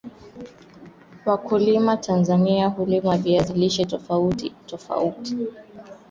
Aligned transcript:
wakulima 1.25 1.97
tanzania 1.97 2.67
hulima 2.67 3.17
viazi 3.17 3.53
lishe 3.53 3.83
vya 3.83 3.97
aina 3.99 4.05
tofauti 4.07 4.53
tofauti 4.65 5.37